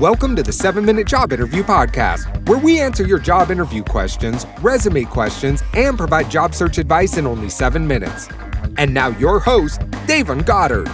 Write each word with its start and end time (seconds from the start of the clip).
Welcome 0.00 0.36
to 0.36 0.44
the 0.44 0.52
7 0.52 0.84
Minute 0.84 1.08
Job 1.08 1.32
Interview 1.32 1.64
Podcast, 1.64 2.48
where 2.48 2.60
we 2.60 2.78
answer 2.78 3.04
your 3.04 3.18
job 3.18 3.50
interview 3.50 3.82
questions, 3.82 4.46
resume 4.60 5.04
questions, 5.04 5.60
and 5.74 5.98
provide 5.98 6.30
job 6.30 6.54
search 6.54 6.78
advice 6.78 7.16
in 7.16 7.26
only 7.26 7.50
7 7.50 7.84
minutes. 7.84 8.28
And 8.76 8.94
now, 8.94 9.08
your 9.08 9.40
host, 9.40 9.80
Davon 10.06 10.42
Goddard. 10.42 10.86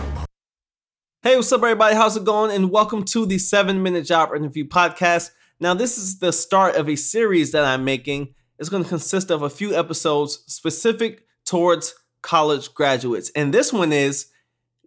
Hey, 1.23 1.37
what's 1.37 1.53
up, 1.53 1.63
everybody? 1.63 1.95
How's 1.95 2.17
it 2.17 2.25
going? 2.25 2.51
And 2.51 2.71
welcome 2.71 3.05
to 3.05 3.27
the 3.27 3.37
7 3.37 3.83
Minute 3.83 4.07
Job 4.07 4.31
Interview 4.35 4.67
Podcast. 4.67 5.33
Now, 5.61 5.75
this 5.75 5.99
is 5.99 6.21
the 6.21 6.33
start 6.33 6.75
of 6.77 6.89
a 6.89 6.97
series 6.97 7.53
that 7.53 7.67
I'm 7.67 7.85
making. 7.85 8.35
It's 8.59 8.71
going 8.71 8.85
to 8.85 8.89
consist 8.89 9.31
of 9.31 9.43
a 9.43 9.51
few 9.51 9.77
episodes 9.77 10.45
specific 10.47 11.27
towards 11.45 11.95
college 12.23 12.73
graduates. 12.73 13.31
And 13.37 13.53
this 13.53 13.71
one 13.71 13.93
is 13.93 14.29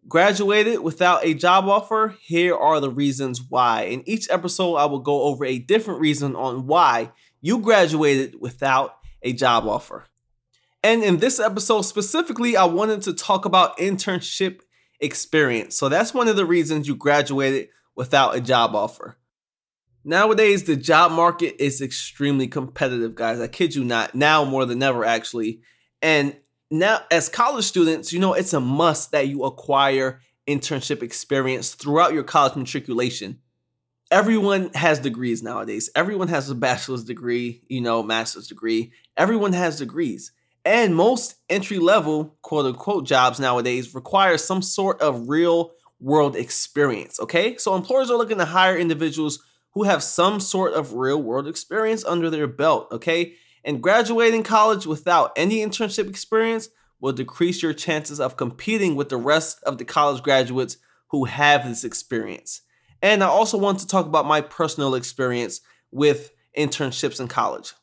graduated 0.07 0.79
without 0.79 1.25
a 1.25 1.33
job 1.33 1.67
offer, 1.67 2.15
here 2.21 2.55
are 2.55 2.79
the 2.79 2.89
reasons 2.89 3.41
why. 3.41 3.83
In 3.83 4.07
each 4.07 4.27
episode, 4.29 4.75
I 4.75 4.85
will 4.85 4.99
go 4.99 5.23
over 5.23 5.45
a 5.45 5.59
different 5.59 5.99
reason 5.99 6.35
on 6.35 6.67
why 6.67 7.11
you 7.41 7.59
graduated 7.59 8.35
without 8.39 8.95
a 9.21 9.33
job 9.33 9.67
offer. 9.67 10.05
And 10.83 11.03
in 11.03 11.17
this 11.17 11.39
episode 11.39 11.81
specifically, 11.81 12.55
I 12.55 12.65
wanted 12.65 13.01
to 13.03 13.13
talk 13.13 13.45
about 13.45 13.77
internship 13.77 14.61
experience. 14.99 15.77
So 15.77 15.89
that's 15.89 16.13
one 16.13 16.27
of 16.27 16.35
the 16.35 16.45
reasons 16.45 16.87
you 16.87 16.95
graduated 16.95 17.69
without 17.95 18.35
a 18.35 18.41
job 18.41 18.75
offer. 18.75 19.17
Nowadays, 20.03 20.63
the 20.63 20.77
job 20.77 21.11
market 21.11 21.61
is 21.61 21.81
extremely 21.81 22.47
competitive, 22.47 23.15
guys. 23.15 23.41
I 23.41 23.47
kid 23.47 23.75
you 23.75 23.83
not. 23.83 24.15
Now 24.15 24.45
more 24.45 24.65
than 24.65 24.81
ever, 24.81 25.03
actually. 25.03 25.59
And 26.01 26.37
now 26.69 27.01
as 27.11 27.29
college 27.29 27.65
students, 27.65 28.11
you 28.11 28.19
know, 28.19 28.33
it's 28.33 28.53
a 28.53 28.59
must 28.59 29.11
that 29.11 29.27
you 29.27 29.43
acquire 29.43 30.21
internship 30.47 31.03
experience 31.03 31.73
throughout 31.73 32.13
your 32.13 32.23
college 32.23 32.55
matriculation. 32.55 33.39
Everyone 34.09 34.69
has 34.73 34.99
degrees 34.99 35.43
nowadays. 35.43 35.89
Everyone 35.95 36.29
has 36.29 36.49
a 36.49 36.55
bachelor's 36.55 37.03
degree, 37.03 37.61
you 37.67 37.81
know, 37.81 38.01
master's 38.01 38.47
degree. 38.47 38.93
Everyone 39.17 39.53
has 39.53 39.77
degrees. 39.77 40.31
And 40.63 40.95
most 40.95 41.35
entry 41.49 41.79
level, 41.79 42.37
quote 42.41 42.65
unquote, 42.65 43.05
jobs 43.05 43.39
nowadays 43.39 43.93
require 43.93 44.37
some 44.37 44.61
sort 44.61 45.01
of 45.01 45.29
real 45.29 45.71
world 45.99 46.35
experience. 46.35 47.19
Okay. 47.19 47.57
So 47.57 47.75
employers 47.75 48.09
are 48.09 48.17
looking 48.17 48.37
to 48.37 48.45
hire 48.45 48.77
individuals 48.77 49.43
who 49.71 49.83
have 49.83 50.03
some 50.03 50.39
sort 50.39 50.73
of 50.73 50.93
real 50.93 51.21
world 51.21 51.47
experience 51.47 52.05
under 52.05 52.29
their 52.29 52.47
belt. 52.47 52.87
Okay 52.91 53.35
and 53.63 53.81
graduating 53.81 54.43
college 54.43 54.85
without 54.85 55.31
any 55.35 55.57
internship 55.57 56.09
experience 56.09 56.69
will 56.99 57.13
decrease 57.13 57.61
your 57.61 57.73
chances 57.73 58.19
of 58.19 58.37
competing 58.37 58.95
with 58.95 59.09
the 59.09 59.17
rest 59.17 59.61
of 59.63 59.77
the 59.77 59.85
college 59.85 60.23
graduates 60.23 60.77
who 61.09 61.25
have 61.25 61.67
this 61.67 61.83
experience. 61.83 62.61
And 63.01 63.23
I 63.23 63.27
also 63.27 63.57
want 63.57 63.79
to 63.79 63.87
talk 63.87 64.05
about 64.05 64.25
my 64.25 64.41
personal 64.41 64.95
experience 64.95 65.61
with 65.91 66.31
internships 66.57 67.19
in 67.19 67.27
college. 67.27 67.73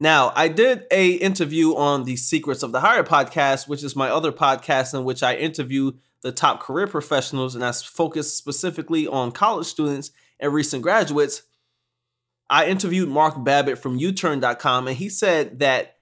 Now, 0.00 0.32
I 0.34 0.48
did 0.48 0.84
a 0.90 1.12
interview 1.12 1.76
on 1.76 2.04
the 2.04 2.16
Secrets 2.16 2.62
of 2.62 2.72
the 2.72 2.80
Hire 2.80 3.04
podcast, 3.04 3.68
which 3.68 3.84
is 3.84 3.94
my 3.94 4.10
other 4.10 4.32
podcast 4.32 4.92
in 4.92 5.04
which 5.04 5.22
I 5.22 5.36
interview 5.36 5.92
the 6.22 6.32
top 6.32 6.60
career 6.60 6.86
professionals 6.86 7.54
and 7.54 7.64
I 7.64 7.70
focus 7.70 8.34
specifically 8.34 9.06
on 9.06 9.30
college 9.30 9.66
students 9.66 10.10
and 10.40 10.52
recent 10.52 10.82
graduates. 10.82 11.42
I 12.54 12.66
interviewed 12.66 13.08
Mark 13.08 13.42
Babbitt 13.42 13.78
from 13.78 13.98
youtern.com 13.98 14.86
and 14.86 14.96
he 14.96 15.08
said 15.08 15.58
that 15.58 15.96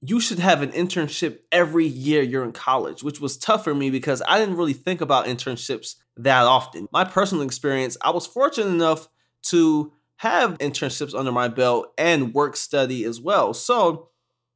you 0.00 0.18
should 0.18 0.38
have 0.38 0.62
an 0.62 0.72
internship 0.72 1.40
every 1.52 1.84
year 1.84 2.22
you're 2.22 2.42
in 2.42 2.52
college, 2.52 3.02
which 3.02 3.20
was 3.20 3.36
tough 3.36 3.64
for 3.64 3.74
me 3.74 3.90
because 3.90 4.22
I 4.26 4.38
didn't 4.38 4.56
really 4.56 4.72
think 4.72 5.02
about 5.02 5.26
internships 5.26 5.96
that 6.16 6.44
often. 6.44 6.88
My 6.90 7.04
personal 7.04 7.44
experience, 7.44 7.98
I 8.00 8.12
was 8.12 8.26
fortunate 8.26 8.68
enough 8.68 9.10
to 9.48 9.92
have 10.16 10.56
internships 10.56 11.14
under 11.14 11.32
my 11.32 11.48
belt 11.48 11.92
and 11.98 12.32
work 12.32 12.56
study 12.56 13.04
as 13.04 13.20
well. 13.20 13.52
So 13.52 14.08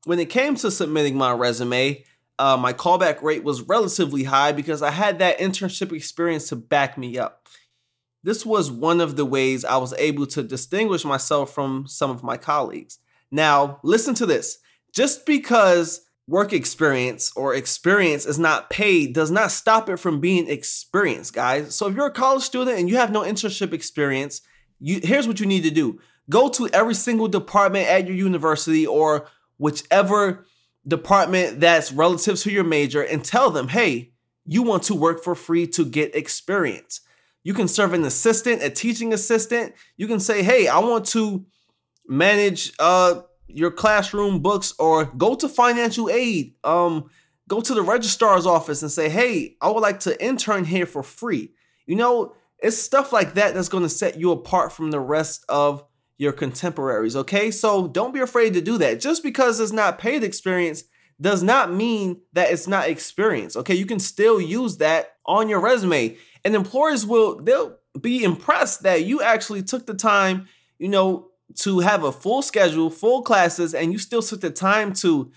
when 0.07 0.19
it 0.19 0.31
came 0.31 0.55
to 0.55 0.70
submitting 0.70 1.19
my 1.19 1.33
resume, 1.33 2.05
uh, 2.39 2.57
my 2.57 2.73
callback 2.73 3.20
rate 3.20 3.45
was 3.45 3.61
relatively 3.61 4.25
high 4.25 4.52
because 4.52 4.81
I 4.81 4.92
had 4.92 5.19
that 5.19 5.41
internship 5.41 5.92
experience 5.92 6.48
to 6.48 6.57
back 6.57 6.97
me 6.97 7.19
up. 7.19 7.48
This 8.23 8.45
was 8.45 8.70
one 8.70 9.01
of 9.01 9.17
the 9.17 9.24
ways 9.24 9.64
I 9.64 9.77
was 9.77 9.95
able 9.95 10.27
to 10.29 10.42
distinguish 10.42 11.05
myself 11.05 11.55
from 11.55 11.86
some 11.86 12.11
of 12.11 12.23
my 12.23 12.36
colleagues. 12.36 12.98
Now, 13.30 13.79
listen 13.83 14.14
to 14.14 14.27
this. 14.27 14.58
Just 14.92 15.27
because 15.27 16.02
work 16.27 16.52
experience 16.52 17.33
or 17.36 17.55
experience 17.55 18.27
is 18.27 18.39
not 18.39 18.70
paid 18.70 19.14
does 19.14 19.30
not 19.30 19.51
stop 19.51 19.89
it 19.89 19.96
from 19.96 20.20
being 20.20 20.48
experience, 20.48 21.30
guys. 21.30 21.74
So 21.74 21.86
if 21.86 21.96
you're 21.96 22.07
a 22.07 22.12
college 22.12 22.42
student 22.42 22.78
and 22.78 22.89
you 22.89 22.96
have 22.96 23.11
no 23.11 23.23
internship 23.23 23.73
experience, 23.73 24.42
you 24.78 25.01
here's 25.02 25.27
what 25.27 25.40
you 25.40 25.46
need 25.46 25.62
to 25.62 25.70
do. 25.70 26.01
Go 26.28 26.48
to 26.51 26.68
every 26.68 26.95
single 26.95 27.28
department 27.28 27.89
at 27.89 28.07
your 28.07 28.17
university 28.17 28.86
or 28.86 29.27
whichever 29.57 30.45
department 30.86 31.61
that's 31.61 31.92
relative 31.92 32.39
to 32.40 32.51
your 32.51 32.64
major 32.64 33.02
and 33.02 33.24
tell 33.24 33.51
them, 33.51 33.68
"Hey, 33.68 34.12
you 34.45 34.62
want 34.62 34.83
to 34.84 34.95
work 34.95 35.23
for 35.23 35.34
free 35.34 35.67
to 35.68 35.84
get 35.84 36.14
experience." 36.14 37.01
You 37.45 37.55
can 37.55 37.69
serve 37.69 37.93
an 37.93 38.05
assistant, 38.05 38.63
a 38.63 38.71
teaching 38.71 39.13
assistant. 39.13 39.75
You 39.97 40.07
can 40.07 40.21
say, 40.21 40.43
hey, 40.43 40.69
I 40.69 40.79
want 40.79 41.07
to 41.07 41.47
manage 42.07 42.73
uh, 42.79 43.23
your 43.47 43.71
classroom 43.71 44.41
books 44.41 44.75
or 44.79 45.07
go 45.07 45.35
to 45.35 45.49
financial 45.49 46.11
aid. 46.11 46.55
Um, 46.65 47.11
go 47.49 47.61
to 47.61 47.75
the 47.75 47.83
registrar's 47.83 48.47
office 48.47 48.83
and 48.83 48.91
say, 48.91 49.09
hey, 49.09 49.57
I 49.61 49.71
would 49.71 49.81
like 49.81 50.01
to 50.01 50.23
intern 50.23 50.65
here 50.65 50.87
for 50.87 51.03
free. 51.03 51.53
You 51.87 51.97
know, 51.97 52.35
it's 52.59 52.77
stuff 52.77 53.13
like 53.13 53.35
that 53.35 53.55
that's 53.55 53.69
going 53.69 53.85
to 53.85 53.89
set 53.89 54.19
you 54.19 54.31
apart 54.31 54.73
from 54.73 54.91
the 54.91 55.01
rest 55.01 55.45
of 55.49 55.85
your 56.19 56.33
contemporaries. 56.33 57.17
Okay. 57.17 57.51
So 57.51 57.89
don't 57.89 58.13
be 58.13 58.20
afraid 58.20 58.55
to 58.55 58.61
do 58.61 58.77
that. 58.79 59.01
Just 59.01 59.23
because 59.23 59.61
it's 59.61 59.73
not 59.73 59.99
paid 59.99 60.23
experience 60.23 60.85
does 61.20 61.43
not 61.43 61.73
mean 61.73 62.20
that 62.33 62.51
it's 62.51 62.67
not 62.69 62.89
experience. 62.89 63.57
Okay. 63.57 63.75
You 63.75 63.87
can 63.87 64.01
still 64.01 64.41
use 64.41 64.77
that 64.79 65.17
on 65.25 65.49
your 65.49 65.61
resume 65.61 66.17
and 66.45 66.55
employers 66.55 67.07
will 67.07 67.41
they'll 67.43 67.77
be 68.01 68.23
impressed 68.23 68.83
that 68.83 69.05
you 69.05 69.23
actually 69.23 69.63
took 69.63 69.87
the 69.87 69.95
time, 69.95 70.49
you 70.79 70.89
know, 70.89 71.29
to 71.57 71.81
have 71.81 72.05
a 72.05 72.13
full 72.13 72.43
schedule, 72.43 72.91
full 72.91 73.23
classes, 73.23 73.75
and 73.75 73.93
you 73.93 73.99
still 73.99 74.23
took 74.23 74.41
the 74.41 74.51
time 74.51 74.93
to 74.93 75.31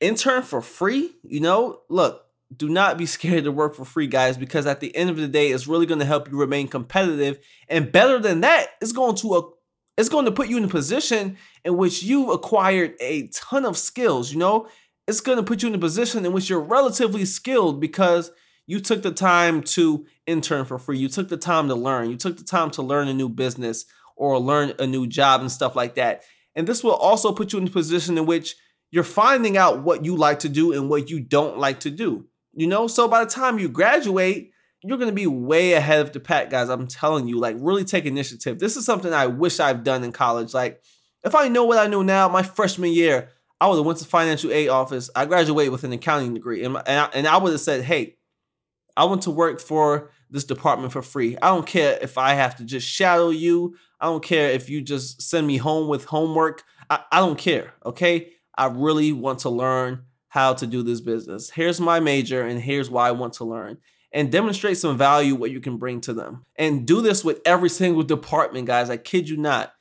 intern 0.00 0.42
for 0.42 0.60
free. 0.60 1.12
You 1.22 1.40
know, 1.40 1.80
look, 1.88 2.24
do 2.54 2.68
not 2.68 2.98
be 2.98 3.06
scared 3.06 3.44
to 3.44 3.52
work 3.52 3.74
for 3.74 3.84
free, 3.84 4.06
guys, 4.06 4.36
because 4.36 4.66
at 4.66 4.80
the 4.80 4.94
end 4.96 5.10
of 5.10 5.16
the 5.16 5.28
day, 5.28 5.50
it's 5.50 5.66
really 5.66 5.86
going 5.86 6.00
to 6.00 6.06
help 6.06 6.30
you 6.30 6.38
remain 6.38 6.68
competitive. 6.68 7.38
And 7.68 7.90
better 7.92 8.18
than 8.18 8.40
that, 8.40 8.68
it's 8.80 8.92
going 8.92 9.16
to 9.16 9.36
a 9.36 9.42
it's 9.96 10.08
going 10.08 10.24
to 10.24 10.32
put 10.32 10.48
you 10.48 10.56
in 10.56 10.64
a 10.64 10.68
position 10.68 11.36
in 11.64 11.76
which 11.76 12.02
you've 12.02 12.28
acquired 12.28 12.94
a 13.00 13.28
ton 13.28 13.64
of 13.64 13.78
skills. 13.78 14.32
You 14.32 14.40
know, 14.40 14.68
it's 15.06 15.20
going 15.20 15.36
to 15.36 15.44
put 15.44 15.62
you 15.62 15.68
in 15.68 15.74
a 15.74 15.78
position 15.78 16.26
in 16.26 16.32
which 16.32 16.50
you're 16.50 16.60
relatively 16.60 17.24
skilled 17.24 17.80
because 17.80 18.32
you 18.66 18.80
took 18.80 19.02
the 19.02 19.12
time 19.12 19.62
to 19.62 20.06
intern 20.26 20.64
for 20.64 20.78
free. 20.78 20.98
You 20.98 21.08
took 21.08 21.28
the 21.28 21.36
time 21.36 21.68
to 21.68 21.74
learn. 21.74 22.10
You 22.10 22.16
took 22.16 22.36
the 22.36 22.44
time 22.44 22.70
to 22.72 22.82
learn 22.82 23.08
a 23.08 23.14
new 23.14 23.28
business 23.28 23.84
or 24.16 24.38
learn 24.38 24.72
a 24.78 24.86
new 24.86 25.06
job 25.06 25.40
and 25.40 25.50
stuff 25.50 25.76
like 25.76 25.96
that. 25.96 26.22
And 26.54 26.66
this 26.66 26.84
will 26.84 26.94
also 26.94 27.32
put 27.32 27.52
you 27.52 27.58
in 27.58 27.66
a 27.66 27.70
position 27.70 28.16
in 28.16 28.26
which 28.26 28.56
you're 28.90 29.02
finding 29.02 29.56
out 29.56 29.82
what 29.82 30.04
you 30.04 30.16
like 30.16 30.38
to 30.40 30.48
do 30.48 30.72
and 30.72 30.88
what 30.88 31.10
you 31.10 31.20
don't 31.20 31.58
like 31.58 31.80
to 31.80 31.90
do. 31.90 32.26
You 32.52 32.68
know, 32.68 32.86
so 32.86 33.08
by 33.08 33.24
the 33.24 33.30
time 33.30 33.58
you 33.58 33.68
graduate, 33.68 34.52
you're 34.82 34.98
going 34.98 35.10
to 35.10 35.14
be 35.14 35.26
way 35.26 35.72
ahead 35.72 36.00
of 36.00 36.12
the 36.12 36.20
pack, 36.20 36.50
guys. 36.50 36.68
I'm 36.68 36.86
telling 36.86 37.26
you, 37.26 37.40
like, 37.40 37.56
really 37.58 37.84
take 37.84 38.04
initiative. 38.04 38.58
This 38.58 38.76
is 38.76 38.84
something 38.84 39.12
I 39.12 39.26
wish 39.26 39.58
I've 39.58 39.82
done 39.82 40.04
in 40.04 40.12
college. 40.12 40.54
Like, 40.54 40.82
if 41.24 41.34
I 41.34 41.48
know 41.48 41.64
what 41.64 41.78
I 41.78 41.86
know 41.86 42.02
now, 42.02 42.28
my 42.28 42.42
freshman 42.42 42.92
year, 42.92 43.30
I 43.60 43.66
would 43.66 43.76
have 43.76 43.86
went 43.86 43.98
to 44.00 44.04
financial 44.04 44.52
aid 44.52 44.68
office. 44.68 45.08
I 45.16 45.24
graduated 45.24 45.72
with 45.72 45.84
an 45.84 45.92
accounting 45.92 46.34
degree, 46.34 46.64
and, 46.64 46.76
and 46.86 47.00
I, 47.00 47.04
and 47.14 47.26
I 47.26 47.38
would 47.38 47.52
have 47.52 47.62
said, 47.62 47.82
"Hey, 47.82 48.16
I 48.96 49.04
want 49.04 49.22
to 49.22 49.30
work 49.30 49.60
for 49.60 50.10
this 50.30 50.44
department 50.44 50.92
for 50.92 51.02
free. 51.02 51.36
I 51.40 51.48
don't 51.48 51.66
care 51.66 51.98
if 52.00 52.18
I 52.18 52.34
have 52.34 52.56
to 52.56 52.64
just 52.64 52.88
shadow 52.88 53.30
you. 53.30 53.76
I 54.00 54.06
don't 54.06 54.22
care 54.22 54.50
if 54.50 54.68
you 54.68 54.80
just 54.80 55.22
send 55.22 55.46
me 55.46 55.56
home 55.56 55.88
with 55.88 56.04
homework. 56.04 56.62
I, 56.90 57.00
I 57.10 57.20
don't 57.20 57.38
care. 57.38 57.74
Okay. 57.84 58.32
I 58.56 58.66
really 58.66 59.12
want 59.12 59.40
to 59.40 59.50
learn 59.50 60.04
how 60.28 60.54
to 60.54 60.66
do 60.66 60.82
this 60.82 61.00
business. 61.00 61.50
Here's 61.50 61.80
my 61.80 62.00
major, 62.00 62.42
and 62.42 62.60
here's 62.60 62.90
why 62.90 63.08
I 63.08 63.12
want 63.12 63.34
to 63.34 63.44
learn. 63.44 63.78
And 64.12 64.30
demonstrate 64.30 64.78
some 64.78 64.96
value 64.96 65.34
what 65.34 65.50
you 65.50 65.60
can 65.60 65.76
bring 65.76 66.00
to 66.02 66.12
them. 66.12 66.44
And 66.56 66.86
do 66.86 67.02
this 67.02 67.24
with 67.24 67.40
every 67.44 67.68
single 67.68 68.04
department, 68.04 68.66
guys. 68.66 68.90
I 68.90 68.96
kid 68.96 69.28
you 69.28 69.36
not. 69.36 69.72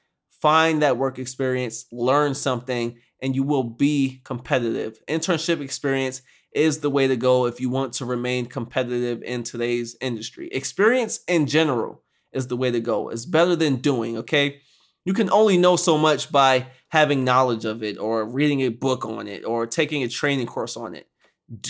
Find 0.41 0.81
that 0.81 0.97
work 0.97 1.19
experience, 1.19 1.85
learn 1.91 2.33
something, 2.33 2.97
and 3.21 3.35
you 3.35 3.43
will 3.43 3.63
be 3.63 4.21
competitive. 4.23 4.99
Internship 5.07 5.61
experience 5.61 6.21
is 6.55 6.79
the 6.79 6.89
way 6.89 7.07
to 7.07 7.15
go 7.15 7.45
if 7.45 7.59
you 7.59 7.69
want 7.69 7.93
to 7.93 8.05
remain 8.05 8.45
competitive 8.45 9.21
in 9.23 9.43
today's 9.43 9.95
industry. 10.01 10.49
Experience 10.51 11.19
in 11.27 11.47
general 11.47 12.03
is 12.31 12.47
the 12.47 12.57
way 12.57 12.71
to 12.71 12.79
go. 12.79 13.09
It's 13.09 13.25
better 13.25 13.55
than 13.55 13.77
doing, 13.77 14.17
okay? 14.17 14.61
You 15.05 15.13
can 15.13 15.29
only 15.31 15.57
know 15.57 15.75
so 15.75 15.97
much 15.97 16.31
by 16.31 16.67
having 16.89 17.23
knowledge 17.23 17.65
of 17.65 17.83
it 17.83 17.97
or 17.97 18.25
reading 18.25 18.61
a 18.61 18.69
book 18.69 19.05
on 19.05 19.27
it 19.27 19.43
or 19.43 19.65
taking 19.67 20.03
a 20.03 20.07
training 20.07 20.47
course 20.47 20.77
on 20.77 20.95
it. 20.95 21.07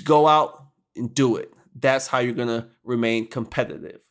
Go 0.04 0.28
out 0.28 0.68
and 0.96 1.14
do 1.14 1.38
it. 1.38 1.52
That's 1.76 2.08
how 2.08 2.20
you're 2.20 2.34
going 2.34 2.50
to 2.50 2.68
remain 2.84 3.28
competitive. 3.28 4.02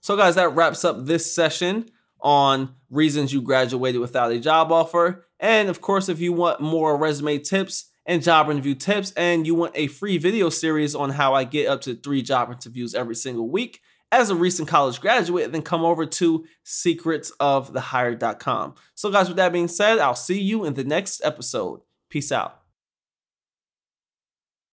So, 0.00 0.16
guys, 0.16 0.34
that 0.34 0.54
wraps 0.54 0.84
up 0.84 1.06
this 1.06 1.32
session 1.32 1.90
on 2.20 2.74
reasons 2.90 3.32
you 3.32 3.40
graduated 3.40 4.00
without 4.00 4.32
a 4.32 4.40
job 4.40 4.72
offer. 4.72 5.26
And 5.38 5.68
of 5.68 5.80
course, 5.80 6.08
if 6.08 6.20
you 6.20 6.32
want 6.32 6.60
more 6.60 6.96
resume 6.96 7.38
tips 7.38 7.90
and 8.10 8.22
job 8.24 8.50
interview 8.50 8.74
tips, 8.74 9.12
and 9.12 9.46
you 9.46 9.54
want 9.54 9.70
a 9.76 9.86
free 9.86 10.18
video 10.18 10.50
series 10.50 10.96
on 10.96 11.10
how 11.10 11.32
I 11.32 11.44
get 11.44 11.68
up 11.68 11.80
to 11.82 11.94
three 11.94 12.22
job 12.22 12.50
interviews 12.50 12.92
every 12.92 13.14
single 13.14 13.48
week 13.48 13.80
as 14.10 14.30
a 14.30 14.34
recent 14.34 14.66
college 14.66 15.00
graduate, 15.00 15.52
then 15.52 15.62
come 15.62 15.84
over 15.84 16.04
to 16.04 16.44
secretsofthehired.com. 16.66 18.74
So, 18.96 19.12
guys, 19.12 19.28
with 19.28 19.36
that 19.36 19.52
being 19.52 19.68
said, 19.68 20.00
I'll 20.00 20.16
see 20.16 20.40
you 20.40 20.64
in 20.64 20.74
the 20.74 20.82
next 20.82 21.20
episode. 21.24 21.82
Peace 22.08 22.32
out. 22.32 22.59